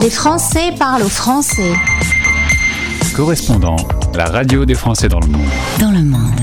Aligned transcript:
Les 0.00 0.08
Français 0.08 0.72
parlent 0.78 1.02
aux 1.02 1.10
Français. 1.10 1.74
Correspondant, 3.14 3.76
la 4.14 4.24
radio 4.24 4.64
des 4.64 4.74
Français 4.74 5.08
dans 5.08 5.20
le 5.20 5.26
monde. 5.26 5.46
Dans 5.78 5.90
le 5.90 6.02
monde. 6.02 6.40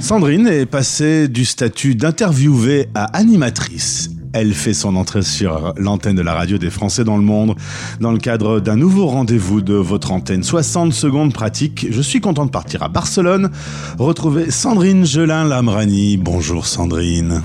Sandrine 0.00 0.46
est 0.46 0.64
passée 0.64 1.28
du 1.28 1.44
statut 1.44 1.96
d'interviewée 1.96 2.88
à 2.94 3.04
animatrice. 3.16 4.08
Elle 4.32 4.54
fait 4.54 4.72
son 4.72 4.96
entrée 4.96 5.20
sur 5.20 5.74
l'antenne 5.76 6.16
de 6.16 6.22
la 6.22 6.32
radio 6.32 6.56
des 6.56 6.70
Français 6.70 7.04
dans 7.04 7.18
le 7.18 7.22
monde 7.22 7.56
dans 8.00 8.10
le 8.10 8.18
cadre 8.18 8.60
d'un 8.60 8.76
nouveau 8.76 9.06
rendez-vous 9.06 9.60
de 9.60 9.74
votre 9.74 10.10
antenne. 10.10 10.42
60 10.42 10.94
secondes 10.94 11.34
pratiques. 11.34 11.86
Je 11.90 12.00
suis 12.00 12.22
content 12.22 12.46
de 12.46 12.50
partir 12.50 12.82
à 12.82 12.88
Barcelone, 12.88 13.50
retrouver 13.98 14.50
Sandrine 14.50 15.04
Gelin-Lamrani. 15.04 16.16
Bonjour 16.16 16.66
Sandrine. 16.66 17.42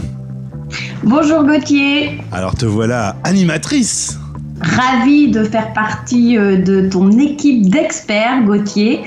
Bonjour 1.04 1.44
Gauthier. 1.44 2.21
Alors 2.32 2.55
te 2.55 2.66
voilà 2.66 3.18
animatrice. 3.26 4.19
Ravie 4.62 5.32
de 5.32 5.44
faire 5.44 5.71
partie 5.73 6.38
euh, 6.38 6.57
de 6.57 6.89
ton 6.89 7.12
équipe 7.12 7.70
d'experts, 7.70 8.44
Gauthier, 8.44 9.02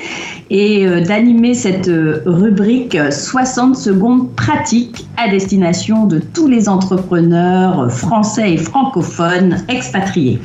et 0.48 0.86
euh, 0.86 1.02
d'animer 1.02 1.54
cette 1.54 1.88
euh, 1.88 2.22
rubrique 2.24 2.96
60 3.10 3.76
secondes 3.76 4.34
pratiques 4.34 5.06
à 5.16 5.28
destination 5.28 6.06
de 6.06 6.20
tous 6.20 6.48
les 6.48 6.68
entrepreneurs 6.68 7.90
français 7.92 8.54
et 8.54 8.56
francophones 8.56 9.58
expatriés. 9.68 10.40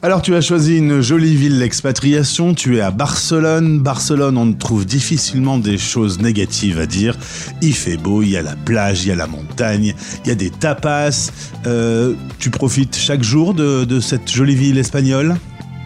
Alors 0.00 0.22
tu 0.22 0.36
as 0.36 0.40
choisi 0.40 0.78
une 0.78 1.00
jolie 1.00 1.34
ville 1.34 1.58
d'expatriation, 1.58 2.54
tu 2.54 2.76
es 2.76 2.80
à 2.80 2.92
Barcelone. 2.92 3.80
Barcelone, 3.80 4.38
on 4.38 4.52
trouve 4.52 4.86
difficilement 4.86 5.58
des 5.58 5.76
choses 5.76 6.20
négatives 6.20 6.78
à 6.78 6.86
dire. 6.86 7.16
Il 7.62 7.74
fait 7.74 7.96
beau, 7.96 8.22
il 8.22 8.30
y 8.30 8.36
a 8.36 8.42
la 8.42 8.54
plage, 8.54 9.04
il 9.04 9.08
y 9.08 9.10
a 9.10 9.16
la 9.16 9.26
montagne, 9.26 9.94
il 10.24 10.28
y 10.28 10.30
a 10.30 10.36
des 10.36 10.50
tapas. 10.50 11.32
Euh, 11.66 12.14
tu 12.38 12.50
profites 12.50 12.94
chaque 12.96 13.24
jour 13.24 13.54
de, 13.54 13.84
de 13.84 13.98
cette 13.98 14.30
jolie 14.30 14.54
ville 14.54 14.78
espagnole? 14.78 15.36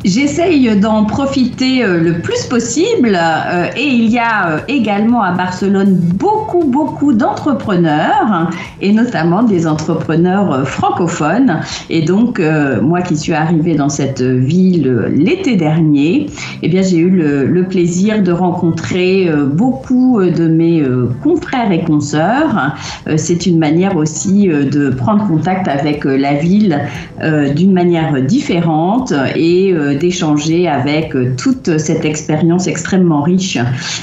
J'essaye 0.05 0.77
d'en 0.81 1.05
profiter 1.05 1.85
euh, 1.85 2.01
le 2.01 2.15
plus 2.15 2.47
possible 2.47 3.17
euh, 3.17 3.67
et 3.77 3.87
il 3.87 4.11
y 4.11 4.19
a 4.19 4.49
euh, 4.49 4.59
également 4.67 5.23
à 5.23 5.31
Barcelone 5.31 5.95
beaucoup, 5.95 6.65
beaucoup 6.65 7.13
d'entrepreneurs 7.13 8.51
et 8.81 8.93
notamment 8.93 9.45
des 9.45 9.65
entrepreneurs 9.65 10.67
francophones. 10.67 11.61
Et 11.89 12.03
donc, 12.03 12.41
moi 12.83 13.03
qui 13.03 13.17
suis 13.17 13.33
arrivée 13.33 13.75
dans 13.75 13.89
cette 13.89 14.23
ville 14.23 15.05
l'été 15.15 15.57
dernier, 15.57 16.27
eh 16.63 16.69
bien, 16.69 16.83
j'ai 16.83 16.99
eu 16.99 17.11
le, 17.11 17.47
le, 17.47 17.65
plaisir 17.65 18.23
de 18.23 18.33
rencontrer 18.33 19.31
beaucoup 19.53 20.21
de 20.21 20.49
mes 20.49 20.83
confrères 21.23 21.71
et 21.71 21.85
consoeurs. 21.85 22.75
C'est 23.17 23.47
une 23.47 23.59
manière 23.59 23.97
aussi 23.97 24.49
de 24.49 24.91
prendre 24.91 25.27
contact 25.29 25.69
avec 25.69 26.05
la 26.05 26.35
ville 26.35 26.81
d'une 27.55 27.73
manière 27.73 28.21
différente 28.23 29.13
et 29.37 29.75
d'échanger 29.95 30.69
avec 30.69 31.15
euh, 31.15 31.35
toute 31.37 31.79
cette 31.79 32.05
expérience 32.05 32.67
extrêmement 32.67 33.23
riche 33.23 33.59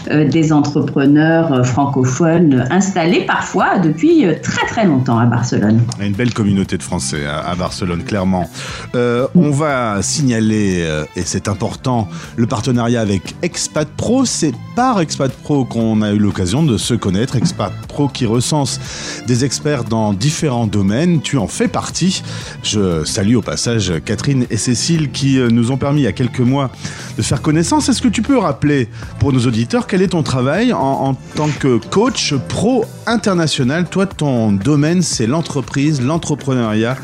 euh, 0.10 0.28
des 0.28 0.52
entrepreneurs 0.52 1.54
euh, 1.54 1.64
francophones 1.64 2.68
installés 2.70 3.26
parfois 3.26 3.80
depuis 3.80 4.26
très 4.42 4.66
très 4.68 4.86
longtemps 4.86 5.18
à 5.18 5.26
Barcelone. 5.26 5.82
Une 6.00 6.14
belle 6.14 6.34
communauté 6.34 6.78
de 6.78 6.84
Français 6.84 7.26
à, 7.26 7.56
Barcelone, 7.56 8.04
clairement. 8.04 8.50
on 8.94 9.50
va 9.52 10.02
signaler, 10.02 10.86
et 11.16 11.22
c'est 11.24 11.48
important, 11.48 12.08
le 12.36 12.46
partenariat 12.46 13.02
avec 13.02 13.36
Expat 13.42 13.88
Pro. 13.88 14.26
C'est 14.26 14.54
par 14.76 15.02
Expat 15.02 15.32
Pro 15.32 15.66
qu'on 15.66 16.02
a 16.02 16.12
eu 16.12 16.18
l'occasion 16.18 16.64
de 16.64 16.78
se 16.78 16.94
connaître. 16.94 17.36
Expat 17.36 17.72
Pro 17.88 18.08
qui 18.08 18.26
recense 18.26 18.80
des 19.28 19.46
experts 19.46 19.84
dans 19.84 20.14
différents 20.14 20.68
domaines. 20.68 21.22
Tu 21.22 21.38
en 21.38 21.48
fais 21.48 21.68
partie. 21.68 22.24
Je 22.64 23.04
salue 23.04 23.36
au 23.36 23.42
passage 23.42 23.94
Catherine 24.06 24.46
et 24.50 24.58
Cécile 24.58 25.12
qui 25.12 25.40
nous 25.52 25.72
ont 25.72 25.78
permis 25.80 26.02
il 26.02 26.04
y 26.04 26.08
a 26.08 26.12
quelques 26.12 26.40
mois 26.40 26.70
de 27.18 27.22
faire 27.22 27.42
connaissance. 27.42 27.90
Est-ce 27.90 28.02
que 28.02 28.08
tu 28.08 28.22
peux 28.22 28.38
rappeler 28.38 28.88
pour 29.20 29.34
nos 29.34 29.40
auditeurs 29.40 29.88
quel 29.88 30.02
est 30.02 30.10
ton 30.10 30.24
travail 30.24 30.74
en, 30.74 31.16
tant 31.36 31.50
que 31.60 31.78
coach 31.90 32.34
pro 32.48 32.86
international? 33.08 33.86
Toi, 33.86 34.06
ton 34.06 34.52
domaine, 34.52 35.02
c'est 35.02 35.28
l'entreprise, 35.28 36.02
l'entrepreneuriat, 36.02 36.98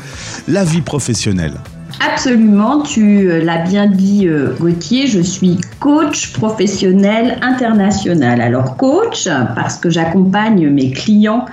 la 0.46 0.64
vie 0.64 0.82
professionnelle. 0.82 1.54
Absolument, 2.00 2.82
tu 2.82 3.30
euh, 3.30 3.42
l'as 3.42 3.64
bien 3.64 3.86
dit 3.86 4.28
euh, 4.28 4.54
Gauthier, 4.60 5.06
je 5.06 5.20
suis 5.20 5.58
coach 5.80 6.32
professionnel 6.32 7.38
international. 7.40 8.42
Alors 8.42 8.76
coach 8.76 9.26
parce 9.54 9.76
que 9.76 9.88
j'accompagne 9.88 10.68
mes 10.68 10.90
clients 10.90 11.46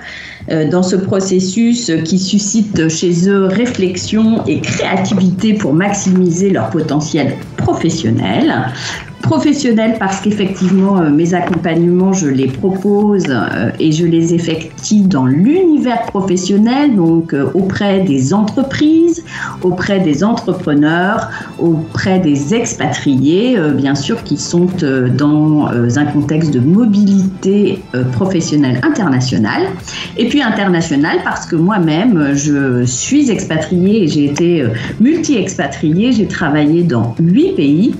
dans 0.70 0.82
ce 0.82 0.96
processus 0.96 1.90
qui 2.04 2.18
suscite 2.18 2.88
chez 2.88 3.28
eux 3.28 3.46
réflexion 3.46 4.44
et 4.46 4.60
créativité 4.60 5.54
pour 5.54 5.72
maximiser 5.72 6.50
leur 6.50 6.70
potentiel 6.70 7.34
professionnel 7.56 8.72
professionnel 9.24 9.96
parce 9.98 10.20
qu'effectivement, 10.20 11.00
euh, 11.00 11.10
mes 11.10 11.34
accompagnements, 11.34 12.12
je 12.12 12.28
les 12.28 12.46
propose 12.46 13.24
euh, 13.28 13.70
et 13.80 13.90
je 13.90 14.04
les 14.04 14.34
effectue 14.34 15.00
dans 15.00 15.26
l'univers 15.26 16.02
professionnel, 16.06 16.94
donc 16.94 17.32
euh, 17.32 17.50
auprès 17.54 18.00
des 18.00 18.34
entreprises, 18.34 19.24
auprès 19.62 20.00
des 20.00 20.22
entrepreneurs, 20.22 21.30
auprès 21.58 22.18
des 22.18 22.54
expatriés, 22.54 23.58
bien 23.74 23.94
sûr, 23.94 24.22
qui 24.24 24.36
sont 24.36 24.68
dans 25.16 25.68
un 25.68 26.04
contexte 26.06 26.50
de 26.52 26.60
mobilité 26.60 27.80
professionnelle 28.12 28.80
internationale. 28.82 29.62
Et 30.16 30.28
puis 30.28 30.42
internationale 30.42 31.18
parce 31.24 31.46
que 31.46 31.56
moi-même, 31.56 32.34
je 32.34 32.84
suis 32.84 33.30
expatriée 33.30 34.04
et 34.04 34.08
j'ai 34.08 34.24
été 34.26 34.64
multi-expatriée, 35.00 36.12
j'ai 36.12 36.26
travaillé 36.26 36.82
dans 36.82 37.14
huit 37.20 37.54
pays 37.54 37.94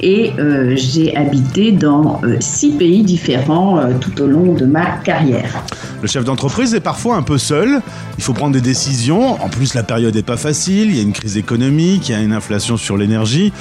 et 0.00 0.32
j'ai 0.76 1.16
habité 1.16 1.72
dans 1.72 2.20
euh, 2.24 2.36
six 2.40 2.70
pays 2.70 3.02
différents 3.02 3.78
euh, 3.78 3.92
tout 4.00 4.22
au 4.22 4.26
long 4.26 4.54
de 4.54 4.64
ma 4.64 4.86
carrière. 5.04 5.62
Le 6.02 6.08
chef 6.08 6.24
d'entreprise 6.24 6.74
est 6.74 6.80
parfois 6.80 7.16
un 7.16 7.22
peu 7.22 7.38
seul. 7.38 7.80
Il 8.18 8.24
faut 8.24 8.32
prendre 8.32 8.52
des 8.52 8.60
décisions. 8.60 9.42
En 9.42 9.48
plus, 9.48 9.74
la 9.74 9.82
période 9.82 10.14
n'est 10.14 10.22
pas 10.22 10.36
facile. 10.36 10.90
Il 10.90 10.96
y 10.96 10.98
a 11.00 11.02
une 11.02 11.12
crise 11.12 11.36
économique, 11.36 12.08
il 12.08 12.12
y 12.12 12.14
a 12.14 12.20
une 12.20 12.32
inflation 12.32 12.76
sur 12.76 12.96
l'énergie. 12.96 13.52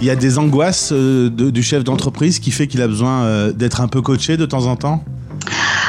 Il 0.00 0.06
y 0.06 0.10
a 0.10 0.16
des 0.16 0.38
angoisses 0.38 0.92
euh, 0.92 1.30
du 1.30 1.62
chef 1.62 1.84
d'entreprise 1.84 2.38
qui 2.38 2.50
fait 2.50 2.66
qu'il 2.66 2.82
a 2.82 2.88
besoin 2.88 3.50
d'être 3.54 3.80
un 3.80 3.88
peu 3.88 4.02
coaché 4.02 4.36
de 4.36 4.46
temps 4.46 4.66
en 4.66 4.76
temps? 4.76 5.02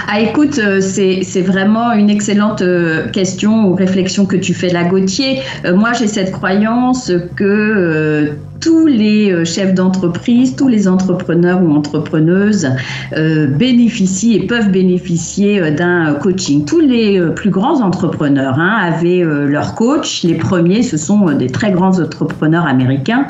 Ah, 0.08 0.22
écoute, 0.22 0.60
c'est 0.80 1.42
vraiment 1.42 1.92
une 1.92 2.10
excellente 2.10 2.64
question 3.12 3.68
ou 3.68 3.76
réflexion 3.76 4.26
que 4.26 4.38
tu 4.38 4.54
fais 4.54 4.70
là, 4.70 4.86
Gauthier. 4.86 5.42
moi, 5.76 5.92
j'ai 5.94 6.08
cette 6.08 6.32
croyance 6.32 7.12
que 7.36 8.32
tous 8.60 8.88
les 8.88 9.32
euh, 9.32 9.46
chefs 9.46 9.74
d'entreprise, 9.74 10.56
tous 10.56 10.68
les 10.68 10.88
entrepreneurs 10.88 11.62
ou 11.62 11.72
entrepreneuses 11.72 12.70
euh, 13.16 13.48
bénéficient 13.48 14.36
et 14.36 14.48
peuvent 14.48 14.72
bénéficier 14.72 15.62
euh, 15.62 15.72
d'un 15.72 16.14
coaching. 16.16 16.66
Tous 16.66 16.80
les 16.80 17.22
plus 17.36 17.50
grands 17.50 17.82
entrepreneurs 17.82 18.60
hein, 18.60 18.78
avaient 18.82 19.24
leur 19.24 19.76
coach. 19.76 20.24
Les 20.24 20.36
premiers, 20.36 20.84
ce 20.84 20.98
sont 20.98 21.32
des 21.32 21.48
très 21.48 21.72
grands 21.72 22.00
entrepreneurs 22.00 22.66
américains, 22.66 23.28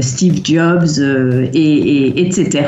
Steve 0.00 0.40
Jobs 0.44 0.98
et, 1.52 2.20
etc., 2.20 2.66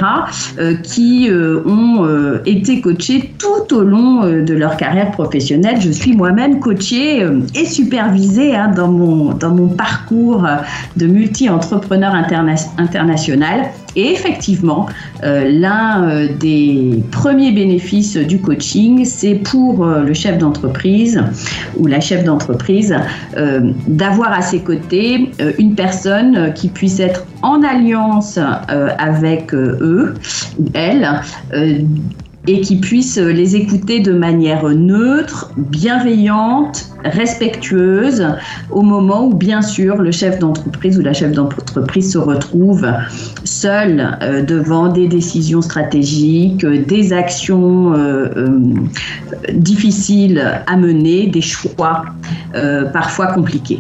qui 0.83 1.29
ont 1.67 2.41
été 2.45 2.81
coachés 2.81 3.33
tout 3.39 3.75
au 3.75 3.83
long 3.83 4.23
de 4.23 4.55
leur 4.55 4.77
carrière 4.77 5.11
professionnelle. 5.11 5.81
Je 5.81 5.91
suis 5.91 6.15
moi-même 6.15 6.61
coachée 6.61 7.27
et 7.55 7.67
supervisée 7.67 8.55
hein, 8.55 8.73
dans, 8.75 9.35
dans 9.35 9.55
mon 9.55 9.69
parcours 9.69 10.47
de 10.97 11.07
multi-entrepreneur 11.07 11.76
entrepreneur 11.77 12.15
international. 12.79 13.71
Et 13.97 14.13
effectivement, 14.13 14.87
euh, 15.25 15.49
l'un 15.51 16.05
euh, 16.05 16.29
des 16.39 17.03
premiers 17.11 17.53
bénéfices 17.53 18.17
du 18.17 18.41
coaching, 18.41 19.05
c'est 19.05 19.37
pour 19.37 19.85
euh, 19.85 20.03
le 20.03 20.13
chef 20.13 20.37
d'entreprise 20.37 21.23
ou 21.79 21.87
la 21.87 22.01
chef 22.01 22.25
d'entreprise 22.25 22.95
d'avoir 23.87 24.33
à 24.33 24.43
ses 24.43 24.61
côtés 24.61 25.31
une 25.59 25.75
personne 25.75 26.53
qui 26.55 26.69
puisse 26.69 27.01
être 27.01 27.25
en 27.43 27.63
alliance 27.63 28.39
avec 28.99 29.55
eux, 29.55 30.15
elle, 30.75 31.09
et 32.47 32.61
qui 32.61 32.77
puissent 32.77 33.19
les 33.19 33.57
écouter 33.57 34.01
de 34.01 34.13
manière 34.13 34.69
neutre, 34.69 35.51
bienveillante, 35.57 36.87
respectueuse, 37.05 38.27
au 38.71 38.83
moment 38.83 39.27
où, 39.27 39.35
bien 39.35 39.63
sûr, 39.63 39.97
le 39.97 40.11
chef 40.13 40.39
d'entreprise 40.39 40.99
ou 40.99 41.03
la 41.03 41.13
chef 41.13 41.33
d'entreprise 41.33 42.13
se 42.13 42.19
retrouve 42.19 42.87
seul 43.45 44.19
euh, 44.23 44.43
devant 44.43 44.89
des 44.89 45.09
décisions 45.09 45.63
stratégiques, 45.63 46.65
des 46.65 47.13
actions 47.13 47.95
euh, 47.95 48.29
euh, 48.37 48.59
difficiles 49.55 50.63
à 50.67 50.77
mener, 50.77 51.27
des 51.27 51.43
choix 51.43 52.05
parfois 52.93 53.27
compliqués. 53.27 53.79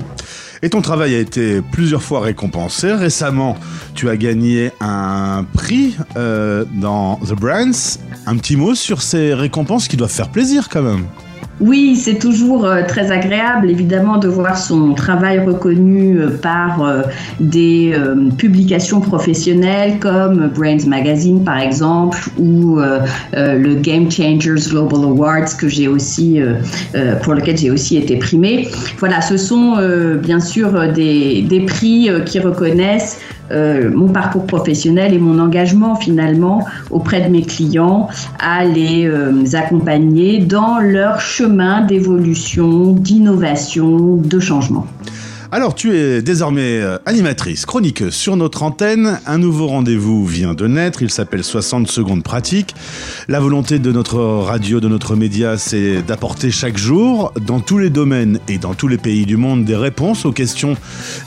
Et 0.66 0.68
ton 0.68 0.82
travail 0.82 1.14
a 1.14 1.20
été 1.20 1.62
plusieurs 1.62 2.02
fois 2.02 2.18
récompensé. 2.18 2.92
Récemment, 2.92 3.56
tu 3.94 4.10
as 4.10 4.16
gagné 4.16 4.72
un 4.80 5.46
prix 5.54 5.96
dans 6.16 7.20
The 7.24 7.34
Brands 7.34 8.00
un 8.26 8.36
petit 8.36 8.56
mot 8.56 8.74
sur 8.74 9.00
ces 9.00 9.32
récompenses 9.32 9.86
qui 9.86 9.96
doivent 9.96 10.10
faire 10.10 10.28
plaisir 10.28 10.68
quand 10.68 10.82
même. 10.82 11.04
Oui, 11.58 11.96
c'est 11.96 12.18
toujours 12.18 12.66
euh, 12.66 12.82
très 12.86 13.10
agréable, 13.10 13.70
évidemment, 13.70 14.18
de 14.18 14.28
voir 14.28 14.58
son 14.58 14.92
travail 14.92 15.38
reconnu 15.38 16.18
euh, 16.18 16.28
par 16.28 16.82
euh, 16.82 17.02
des 17.40 17.94
publications 18.36 19.00
professionnelles 19.00 19.98
comme 19.98 20.50
Brains 20.54 20.86
Magazine, 20.86 21.44
par 21.44 21.58
exemple, 21.58 22.18
ou 22.38 22.78
le 23.32 23.74
Game 23.74 24.10
Changers 24.10 24.68
Global 24.68 25.04
Awards 25.04 25.56
que 25.58 25.68
j'ai 25.68 25.88
aussi, 25.88 26.40
pour 27.22 27.34
lequel 27.34 27.56
j'ai 27.56 27.70
aussi 27.70 27.96
été 27.96 28.16
primée. 28.16 28.68
Voilà, 28.98 29.20
ce 29.20 29.36
sont 29.36 29.76
bien 30.20 30.40
sûr 30.40 30.92
des, 30.92 31.64
prix 31.66 32.10
qui 32.24 32.38
reconnaissent 32.38 33.20
mon 33.50 34.08
parcours 34.08 34.46
professionnel 34.46 35.14
et 35.14 35.18
mon 35.18 35.38
engagement 35.38 35.94
finalement 35.96 36.64
auprès 36.90 37.20
de 37.20 37.28
mes 37.30 37.42
clients 37.42 38.08
à 38.38 38.64
les 38.64 39.08
accompagner 39.54 40.38
dans 40.38 40.78
leur 40.78 41.20
chemin 41.20 41.45
d'évolution, 41.82 42.92
d'innovation, 42.92 44.16
de 44.16 44.38
changement. 44.40 44.86
Alors, 45.52 45.76
tu 45.76 45.96
es 45.96 46.22
désormais 46.22 46.80
euh, 46.80 46.98
animatrice, 47.06 47.66
chroniqueuse 47.66 48.12
sur 48.12 48.36
notre 48.36 48.64
antenne. 48.64 49.20
Un 49.26 49.38
nouveau 49.38 49.68
rendez-vous 49.68 50.26
vient 50.26 50.54
de 50.54 50.66
naître. 50.66 51.02
Il 51.02 51.10
s'appelle 51.10 51.44
60 51.44 51.86
secondes 51.86 52.24
pratiques. 52.24 52.74
La 53.28 53.38
volonté 53.38 53.78
de 53.78 53.92
notre 53.92 54.18
radio, 54.18 54.80
de 54.80 54.88
notre 54.88 55.14
média, 55.14 55.56
c'est 55.56 56.02
d'apporter 56.02 56.50
chaque 56.50 56.76
jour, 56.76 57.32
dans 57.40 57.60
tous 57.60 57.78
les 57.78 57.90
domaines 57.90 58.40
et 58.48 58.58
dans 58.58 58.74
tous 58.74 58.88
les 58.88 58.98
pays 58.98 59.24
du 59.24 59.36
monde, 59.36 59.64
des 59.64 59.76
réponses 59.76 60.24
aux 60.24 60.32
questions 60.32 60.76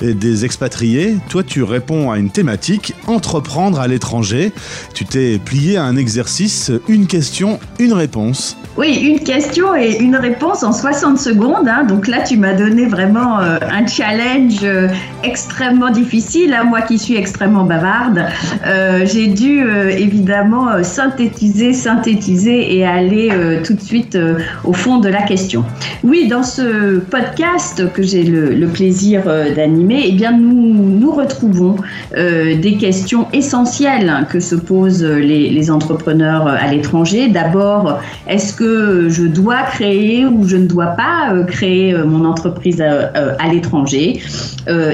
des 0.01 0.43
expatriés. 0.43 1.15
Toi, 1.29 1.43
tu 1.43 1.63
réponds 1.63 2.11
à 2.11 2.19
une 2.19 2.29
thématique, 2.29 2.93
entreprendre 3.07 3.79
à 3.79 3.87
l'étranger. 3.87 4.51
Tu 4.93 5.05
t'es 5.05 5.39
plié 5.39 5.77
à 5.77 5.85
un 5.85 5.95
exercice, 5.95 6.71
une 6.89 7.07
question, 7.07 7.59
une 7.79 7.93
réponse. 7.93 8.57
Oui, 8.77 8.95
une 8.95 9.19
question 9.19 9.75
et 9.75 9.97
une 9.97 10.15
réponse 10.15 10.63
en 10.63 10.71
60 10.73 11.17
secondes. 11.17 11.67
Hein. 11.67 11.83
Donc 11.83 12.07
là, 12.07 12.21
tu 12.21 12.37
m'as 12.37 12.53
donné 12.53 12.85
vraiment 12.85 13.39
euh, 13.39 13.57
un 13.61 13.85
challenge 13.87 14.08
euh, 14.63 14.87
extrêmement 15.23 15.89
difficile. 15.89 16.53
Hein. 16.53 16.63
Moi 16.63 16.81
qui 16.81 16.97
suis 16.97 17.15
extrêmement 17.15 17.63
bavarde, 17.63 18.25
euh, 18.65 19.05
j'ai 19.05 19.27
dû 19.27 19.65
évidemment 19.91 20.83
synthétiser, 20.83 21.73
synthétiser 21.73 22.75
et 22.75 22.85
aller 22.85 23.29
tout 23.63 23.73
de 23.73 23.81
suite 23.81 24.17
au 24.63 24.73
fond 24.73 24.99
de 24.99 25.09
la 25.09 25.21
question. 25.23 25.63
Oui, 26.03 26.27
dans 26.27 26.43
ce 26.43 26.99
podcast 26.99 27.91
que 27.93 28.03
j'ai 28.03 28.23
le, 28.23 28.67
plaisir 28.67 29.23
d'animer, 29.55 30.03
eh 30.05 30.11
bien 30.11 30.31
nous 30.31 30.73
nous 30.73 31.11
retrouvons 31.11 31.75
des 32.15 32.77
questions 32.79 33.27
essentielles 33.33 34.27
que 34.29 34.39
se 34.39 34.55
posent 34.55 35.03
les, 35.03 35.71
entrepreneurs 35.71 36.47
à 36.47 36.67
l'étranger. 36.67 37.27
D'abord, 37.27 37.99
est-ce 38.27 38.53
que 38.53 39.09
je 39.09 39.23
dois 39.23 39.63
créer 39.63 40.25
ou 40.25 40.47
je 40.47 40.57
ne 40.57 40.67
dois 40.67 40.87
pas 40.87 41.31
euh, 41.31 41.43
créer 41.43 41.93
euh, 41.93 42.05
mon 42.05 42.25
entreprise 42.25 42.81
euh, 42.81 43.35
à, 43.37 43.47
l'étranger? 43.51 43.98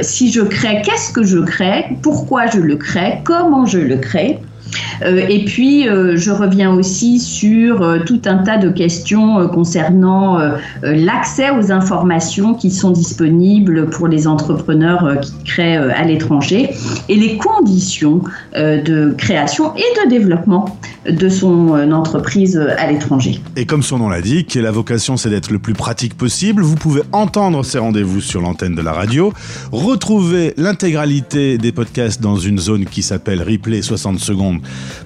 Si 0.01 0.31
je 0.31 0.41
crée, 0.41 0.81
qu'est-ce 0.83 1.11
que 1.11 1.23
je 1.23 1.39
crée? 1.39 1.85
Pourquoi 2.01 2.47
je 2.47 2.59
le 2.59 2.75
crée? 2.75 3.21
Comment 3.23 3.65
je 3.65 3.79
le 3.79 3.97
crée? 3.97 4.39
euh, 4.39 4.54
et 5.01 5.45
puis, 5.45 5.87
euh, 5.87 6.15
je 6.15 6.31
reviens 6.31 6.73
aussi 6.73 7.19
sur 7.19 7.81
euh, 7.81 7.99
tout 8.05 8.21
un 8.25 8.37
tas 8.37 8.57
de 8.57 8.69
questions 8.69 9.47
concernant 9.47 10.39
l'accès 10.81 11.49
aux 11.51 11.71
informations 11.71 12.53
qui 12.53 12.71
sont 12.71 12.91
disponibles 12.91 13.89
pour 13.89 14.07
les 14.07 14.27
entrepreneurs 14.27 15.19
qui 15.21 15.33
créent 15.43 15.77
à 15.77 16.03
l'étranger 16.03 16.71
et 17.09 17.15
les 17.15 17.37
conditions 17.37 18.21
de 18.55 19.13
création 19.17 19.75
et 19.75 20.03
de 20.03 20.09
développement 20.09 20.77
de 21.09 21.29
son 21.29 21.91
entreprise 21.91 22.57
à 22.77 22.91
l'étranger. 22.91 23.39
Et 23.55 23.65
comme 23.65 23.83
son 23.83 23.99
nom 23.99 24.09
l'indique, 24.09 24.55
la 24.55 24.71
vocation 24.71 25.17
c'est 25.17 25.29
d'être 25.29 25.51
le 25.51 25.59
plus 25.59 25.73
pratique 25.73 26.15
possible. 26.15 26.63
Vous 26.63 26.75
pouvez 26.75 27.01
entendre 27.11 27.63
ces 27.63 27.77
rendez-vous 27.77 28.21
sur 28.21 28.41
l'antenne 28.41 28.75
de 28.75 28.81
la 28.81 28.93
radio, 28.93 29.33
retrouver 29.71 30.53
l'intégralité 30.57 31.57
des 31.57 31.71
podcasts 31.71 32.21
dans 32.21 32.37
une 32.37 32.59
zone 32.59 32.85
qui 32.85 33.01
s'appelle 33.01 33.41
Replay 33.41 33.81
60 33.81 34.19
secondes 34.19 34.59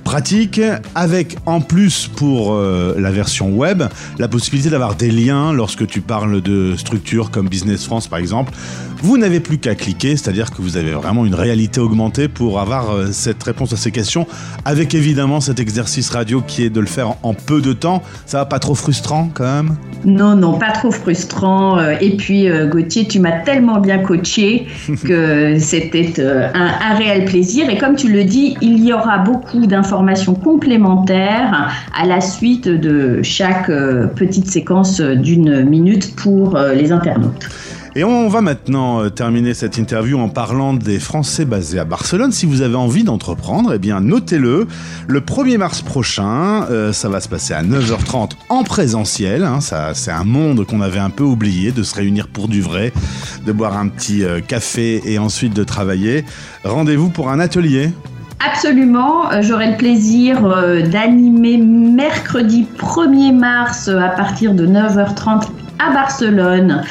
pratique, 0.04 0.60
avec 0.96 1.38
en 1.46 1.62
plus 1.62 2.08
pour 2.08 2.54
euh, 2.54 2.96
la 2.98 3.12
version 3.12 3.52
web 3.52 3.84
la 4.18 4.28
possibilité 4.28 4.70
d'avoir 4.70 4.96
des 4.96 5.12
liens 5.12 5.54
lorsque 5.54 5.86
tu 5.86 6.02
parles 6.02 6.42
de 6.42 6.76
structures 6.76 7.32
comme 7.32 7.48
Business 7.48 7.86
France 7.86 8.08
par 8.08 8.20
exemple. 8.20 8.52
Vous 9.02 9.18
n'avez 9.18 9.40
plus 9.40 9.60
qu'à 9.60 9.76
cliquer, 9.76 10.18
c'est-à-dire 10.18 10.52
que 10.52 10.62
vous 10.62 10.76
avez 10.76 10.92
vraiment 10.92 11.26
une 11.26 11.36
réalité 11.36 11.80
augmentée 11.80 12.28
pour 12.28 12.60
avoir 12.60 12.92
euh, 12.92 13.08
cette 13.12 13.42
réponse 13.44 13.72
à 13.72 13.78
ces 13.78 13.92
questions, 13.92 14.28
avec 14.66 14.94
évidemment 14.94 15.40
cet 15.40 15.60
exercice 15.60 16.10
radio 16.10 16.42
qui 16.42 16.64
est 16.64 16.70
de 16.70 16.82
le 16.82 16.88
faire 16.88 17.14
en 17.24 17.34
peu 17.34 17.62
de 17.62 17.72
temps. 17.72 18.04
Ça 18.26 18.40
va 18.40 18.46
pas 18.46 18.60
trop 18.60 18.76
frustrant 18.76 19.30
quand 19.34 19.46
même? 19.46 19.78
Non, 20.04 20.36
non, 20.36 20.54
pas 20.54 20.72
trop 20.72 20.92
frustrant. 20.92 21.78
Euh, 21.78 21.96
et 22.02 22.18
puis 22.18 22.48
Gauthier, 22.70 23.08
tu 23.08 23.20
m'as 23.20 23.40
tellement 23.44 23.80
bien 23.80 24.00
coaché 24.00 24.68
que 25.06 25.58
c'était 25.60 26.14
un, 26.20 26.72
un 26.82 26.96
réel 26.96 27.26
plaisir. 27.26 27.70
Et 27.70 27.78
comme 27.78 27.96
tu 27.96 28.12
le 28.12 28.26
dis, 28.26 28.58
il 28.62 28.84
y 28.84 28.92
aura 28.92 29.20
beaucoup 29.20 29.39
d'informations 29.54 29.90
informations 29.90 30.36
complémentaires 30.36 31.72
à 31.94 32.06
la 32.06 32.22
suite 32.22 32.68
de 32.68 33.22
chaque 33.24 33.70
euh, 33.70 34.06
petite 34.08 34.48
séquence 34.48 35.02
d'une 35.02 35.64
minute 35.64 36.16
pour 36.16 36.56
euh, 36.56 36.74
les 36.74 36.92
internautes. 36.92 37.50
Et 37.96 38.04
on 38.04 38.30
va 38.30 38.42
maintenant 38.42 39.02
euh, 39.02 39.10
terminer 39.10 39.56
cette 39.56 39.78
interview 39.78 40.20
en 40.20 40.30
parlant 40.30 40.74
des 40.74 41.00
Français 41.00 41.46
basés 41.46 41.80
à 41.80 41.86
Barcelone. 41.86 42.32
Si 42.32 42.46
vous 42.46 42.62
avez 42.62 42.76
envie 42.76 43.04
d'entreprendre, 43.04 43.74
eh 43.74 43.80
bien 43.80 44.00
notez-le. 44.00 44.68
Le 45.08 45.20
1er 45.22 45.58
mars 45.58 45.82
prochain, 45.82 46.68
ça 46.94 47.10
va 47.10 47.20
se 47.20 47.28
passer 47.28 47.54
à 47.54 47.64
9h30 47.64 48.32
en 48.50 48.64
présentiel. 48.64 49.44
Hein. 49.44 49.60
ça, 49.60 49.96
c'est 49.96 50.12
un 50.12 50.24
monde 50.24 50.66
qu'on 50.66 50.82
avait 50.82 51.00
un 51.00 51.10
peu 51.10 51.24
oublié, 51.24 51.72
de 51.72 51.82
se 51.82 51.96
réunir 51.96 52.28
pour 52.28 52.48
du 52.48 52.62
vrai, 52.62 52.94
de 53.46 53.52
boire 53.52 53.76
un 53.76 53.88
petit 53.88 54.24
café 54.48 55.02
et 55.06 55.18
ensuite 55.18 55.56
de 55.56 55.64
travailler. 55.64 56.26
Rendez-vous 56.64 57.10
pour 57.10 57.30
un 57.30 57.40
atelier 57.40 57.90
Absolument, 58.42 59.30
euh, 59.32 59.42
j'aurai 59.42 59.72
le 59.72 59.78
plaisir 59.78 60.46
euh, 60.46 60.82
d'animer 60.82 61.58
mercredi 61.58 62.66
1er 62.78 63.34
mars 63.34 63.90
euh, 63.90 64.00
à 64.00 64.08
partir 64.10 64.54
de 64.54 64.66
9h30 64.66 65.50
à 65.80 65.92
Barcelone 65.94 66.84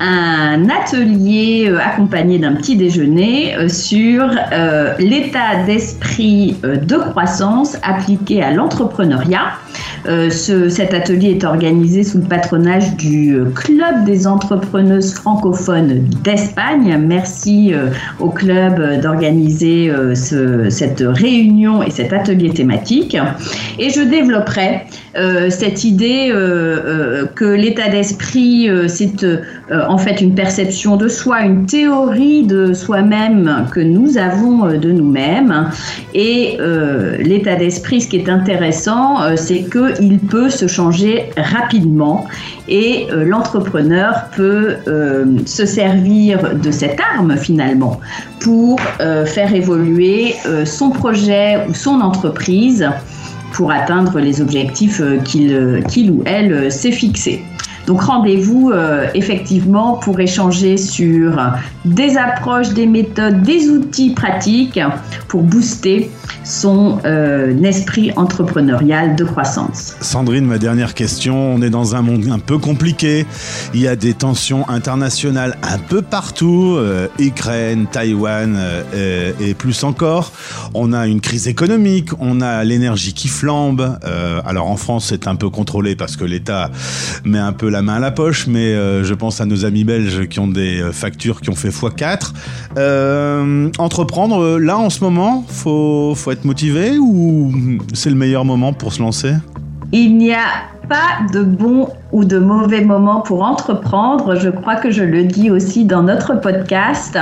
un 0.00 0.68
atelier 0.68 1.72
accompagné 1.82 2.38
d'un 2.38 2.52
petit 2.52 2.76
déjeuner 2.76 3.56
sur 3.68 4.28
l'état 4.98 5.64
d'esprit 5.66 6.56
de 6.62 6.96
croissance 6.96 7.76
appliqué 7.82 8.42
à 8.42 8.52
l'entrepreneuriat. 8.52 9.52
Euh, 10.08 10.30
cet 10.30 10.94
atelier 10.94 11.30
est 11.30 11.44
organisé 11.44 12.04
sous 12.04 12.18
le 12.18 12.24
patronage 12.24 12.96
du 12.96 13.34
euh, 13.34 13.46
Club 13.46 14.04
des 14.04 14.26
entrepreneuses 14.26 15.14
francophones 15.14 16.04
d'Espagne. 16.22 16.96
Merci 17.04 17.72
euh, 17.74 17.88
au 18.20 18.30
club 18.30 19.00
d'organiser 19.00 19.92
cette 20.14 21.02
réunion 21.04 21.82
et 21.82 21.90
cet 21.90 22.12
atelier 22.12 22.50
thématique. 22.50 23.16
Et 23.78 23.90
je 23.90 24.00
développerai 24.00 24.82
cette 25.48 25.84
idée 25.84 26.28
que 26.30 27.44
l'état 27.44 27.88
d'esprit, 27.88 28.35
c'est 28.88 29.26
en 29.70 29.98
fait 29.98 30.20
une 30.20 30.34
perception 30.34 30.96
de 30.96 31.08
soi, 31.08 31.42
une 31.42 31.66
théorie 31.66 32.44
de 32.44 32.72
soi-même 32.72 33.66
que 33.72 33.80
nous 33.80 34.18
avons 34.18 34.66
de 34.66 34.90
nous-mêmes. 34.92 35.70
Et 36.14 36.58
l'état 37.18 37.56
d'esprit, 37.56 38.00
ce 38.00 38.08
qui 38.08 38.16
est 38.16 38.28
intéressant, 38.28 39.36
c'est 39.36 39.64
qu'il 39.70 40.18
peut 40.18 40.50
se 40.50 40.66
changer 40.66 41.30
rapidement 41.36 42.26
et 42.68 43.06
euh, 43.10 43.24
l'entrepreneur 43.24 44.26
peut 44.34 44.76
euh, 44.88 45.38
se 45.46 45.66
servir 45.66 46.54
de 46.54 46.70
cette 46.70 46.98
arme 47.14 47.36
finalement 47.36 48.00
pour 48.40 48.78
euh, 49.00 49.24
faire 49.24 49.54
évoluer 49.54 50.34
son 50.64 50.90
projet 50.90 51.66
ou 51.68 51.74
son 51.74 52.00
entreprise 52.00 52.88
pour 53.52 53.70
atteindre 53.70 54.18
les 54.20 54.40
objectifs 54.40 55.00
qu'il 55.24 56.10
ou 56.10 56.22
elle 56.26 56.70
s'est 56.70 56.92
fixés. 56.92 57.42
Donc 57.86 58.02
rendez-vous 58.02 58.72
effectivement 59.14 59.94
pour 59.94 60.18
échanger 60.20 60.76
sur 60.76 61.38
des 61.86 62.16
approches, 62.16 62.70
des 62.70 62.86
méthodes, 62.86 63.42
des 63.42 63.68
outils 63.70 64.10
pratiques 64.10 64.80
pour 65.28 65.42
booster 65.42 66.10
son 66.46 66.98
euh, 67.04 67.60
esprit 67.62 68.12
entrepreneurial 68.16 69.16
de 69.16 69.24
croissance. 69.24 69.96
Sandrine, 70.00 70.46
ma 70.46 70.58
dernière 70.58 70.94
question. 70.94 71.54
On 71.54 71.60
est 71.60 71.70
dans 71.70 71.96
un 71.96 72.02
monde 72.02 72.28
un 72.30 72.38
peu 72.38 72.58
compliqué. 72.58 73.26
Il 73.74 73.80
y 73.80 73.88
a 73.88 73.96
des 73.96 74.14
tensions 74.14 74.68
internationales 74.68 75.56
un 75.62 75.78
peu 75.78 76.02
partout. 76.02 76.76
Euh, 76.78 77.08
Ukraine, 77.18 77.86
Taïwan 77.90 78.56
euh, 78.56 79.32
et 79.40 79.54
plus 79.54 79.82
encore. 79.82 80.32
On 80.74 80.92
a 80.92 81.06
une 81.06 81.20
crise 81.20 81.48
économique. 81.48 82.10
On 82.20 82.40
a 82.40 82.62
l'énergie 82.64 83.12
qui 83.12 83.28
flambe. 83.28 83.98
alors 84.44 84.68
en 84.68 84.76
France, 84.76 85.06
c'est 85.08 85.26
un 85.26 85.36
peu 85.36 85.50
contrôlé 85.50 85.96
parce 85.96 86.16
que 86.16 86.24
l'État 86.24 86.70
met 87.24 87.38
un 87.38 87.52
peu 87.52 87.68
la 87.68 87.82
main 87.82 87.94
à 87.94 88.00
la 88.00 88.10
poche. 88.10 88.46
Mais 88.46 88.74
je 88.74 89.14
pense 89.14 89.40
à 89.40 89.46
nos 89.46 89.64
amis 89.64 89.84
belges 89.84 90.28
qui 90.28 90.38
ont 90.38 90.48
des 90.48 90.82
factures 90.92 91.40
qui 91.40 91.50
ont 91.50 91.56
fait 91.56 91.70
x4. 91.80 93.76
entreprendre, 93.78 94.58
là 94.58 94.78
en 94.78 94.90
ce 94.90 95.02
moment, 95.02 95.44
faut, 95.48 96.14
faut 96.14 96.30
être 96.30 96.44
motivé 96.44 96.98
ou 96.98 97.52
c'est 97.92 98.10
le 98.10 98.16
meilleur 98.16 98.44
moment 98.44 98.72
pour 98.72 98.92
se 98.92 99.02
lancer? 99.02 99.34
Il 99.92 100.16
n'y 100.16 100.34
a 100.34 100.38
pas 100.88 101.26
de 101.32 101.42
bon 101.42 101.88
ou 102.12 102.24
de 102.24 102.38
mauvais 102.38 102.82
moment 102.82 103.20
pour 103.20 103.42
entreprendre. 103.42 104.36
Je 104.36 104.48
crois 104.48 104.76
que 104.76 104.90
je 104.90 105.02
le 105.02 105.24
dis 105.24 105.50
aussi 105.50 105.84
dans 105.84 106.02
notre 106.02 106.40
podcast. 106.40 107.18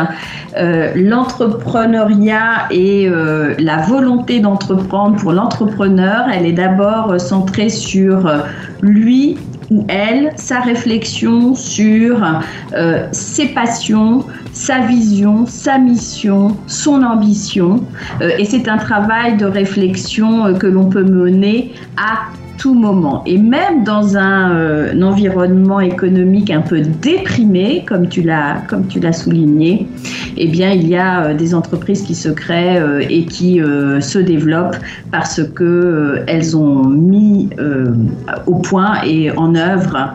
Euh, 0.57 0.93
l'entrepreneuriat 0.95 2.67
et 2.71 3.09
euh, 3.09 3.55
la 3.59 3.79
volonté 3.79 4.41
d'entreprendre 4.41 5.17
pour 5.17 5.33
l'entrepreneur, 5.33 6.27
elle 6.33 6.47
est 6.47 6.53
d'abord 6.53 7.21
centrée 7.21 7.71
sur 7.71 8.31
lui 8.83 9.37
ou 9.71 9.85
elle, 9.89 10.33
sa 10.37 10.61
réflexion 10.61 11.55
sur 11.55 12.23
euh, 12.75 13.07
ses 13.13 13.49
passions, 13.49 14.25
sa 14.53 14.81
vision, 14.81 15.47
sa 15.47 15.79
mission, 15.79 16.57
son 16.67 17.03
ambition. 17.03 17.85
et 18.21 18.45
c'est 18.45 18.69
un 18.69 18.79
travail 18.79 19.37
de 19.37 19.47
réflexion 19.47 20.55
que 20.55 20.67
l'on 20.67 20.89
peut 20.89 21.05
mener 21.05 21.73
à 21.97 22.27
moment. 22.73 23.23
Et 23.27 23.37
même 23.37 23.85
dans 23.85 24.17
un, 24.17 24.53
euh, 24.53 25.03
environnement 25.03 25.81
économique 25.81 26.51
un 26.51 26.63
peu 26.63 26.81
déprimé, 26.81 27.85
comme 27.87 28.09
tu 28.09 28.23
l'as, 28.23 28.63
comme 28.69 28.87
tu 28.87 29.01
l'as 29.01 29.13
souligné, 29.13 29.87
eh 30.37 30.47
bien, 30.47 30.71
il 30.71 30.89
y 30.89 30.97
a 30.97 31.27
euh, 31.27 31.35
des 31.35 31.55
entreprises 31.55 32.03
qui 32.03 32.15
se 32.15 32.29
créent 32.29 32.81
euh, 32.81 33.05
et 33.09 33.27
qui 33.27 33.61
se 34.01 34.19
développent 34.19 34.77
parce 35.11 35.43
que 35.43 36.23
elles 36.27 36.57
ont 36.57 36.85
mis 36.85 37.51
au 38.47 38.57
point 38.57 39.03
et 39.05 39.31
en 39.37 39.55
œuvre 39.55 40.15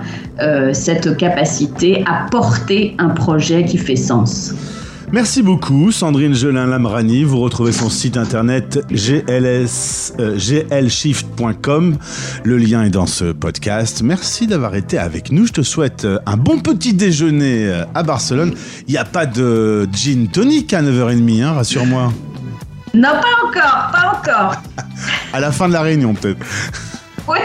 cette 0.74 1.18
capacité 1.18 2.04
à 2.06 2.30
porter 2.30 2.96
un 2.98 3.10
projet 3.10 3.66
qui 3.66 3.78
fait 3.78 3.96
sens. 3.96 4.54
Merci 5.12 5.42
beaucoup, 5.42 5.92
Sandrine 5.92 6.36
Gelin-Lamrani. 6.36 7.24
Vous 7.24 7.40
retrouvez 7.40 7.72
son 7.72 7.90
site 7.90 8.16
internet 8.16 8.86
gls, 8.92 9.66
euh, 10.20 10.38
glshift.com. 10.38 11.98
Le 12.44 12.58
lien 12.58 12.84
est 12.84 12.92
dans 12.92 13.08
ce 13.08 13.32
podcast. 13.32 14.04
Merci 14.04 14.46
d'avoir 14.46 14.76
été 14.76 15.00
avec 15.00 15.32
nous. 15.32 15.48
Je 15.48 15.54
te 15.54 15.62
souhaite 15.64 16.06
euh, 16.06 16.20
un 16.28 16.38
bon 16.38 16.60
petit 16.60 16.94
déjeuner 16.94 17.68
euh, 17.68 17.86
à 17.96 18.04
Barcelone. 18.04 18.54
Il 18.88 18.92
n'y 18.92 19.00
a 19.00 19.06
pas 19.06 19.26
de 19.26 19.90
gin 19.92 20.28
tonic 20.28 20.72
à 20.74 20.84
9h30, 20.84 21.44
hein, 21.44 21.54
rassure-moi. 21.54 22.14
Non, 22.94 23.10
pas 23.10 23.48
encore, 23.48 23.92
pas 23.92 24.20
encore. 24.20 24.62
à 25.34 25.40
la 25.40 25.52
fin 25.52 25.68
de 25.68 25.74
la 25.74 25.82
réunion, 25.82 26.14
peut-être. 26.14 26.46
Oui, 27.28 27.38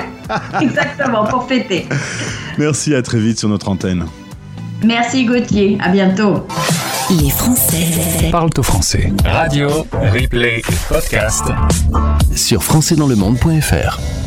exactement, 0.62 1.24
pour 1.26 1.46
fêter. 1.46 1.86
Merci, 2.56 2.94
à 2.94 3.02
très 3.02 3.18
vite 3.18 3.38
sur 3.38 3.50
notre 3.50 3.68
antenne. 3.68 4.06
Merci 4.82 5.26
Gauthier, 5.26 5.76
à 5.82 5.90
bientôt. 5.90 6.46
Les 7.10 7.30
Français 7.30 8.30
parlent 8.30 8.50
au 8.56 8.62
français. 8.62 9.12
Radio, 9.24 9.68
replay, 10.12 10.62
podcast 10.88 11.44
sur 12.34 12.62
françaisdanslemonde.fr. 12.62 14.23